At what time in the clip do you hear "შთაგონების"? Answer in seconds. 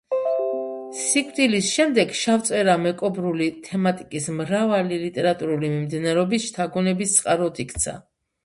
6.51-7.19